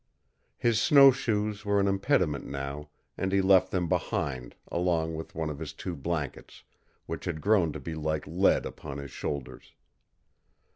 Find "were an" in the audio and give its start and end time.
1.63-1.87